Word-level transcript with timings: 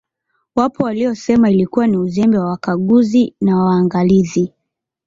Wapo 0.55 0.83
waliosema 0.83 1.51
ilikuwa 1.51 1.87
ni 1.87 1.97
Uzembe 1.97 2.37
wa 2.37 2.45
Wakaguzi 2.45 3.25
wa 3.25 3.31
na 3.47 3.63
Waangalizi 3.63 4.53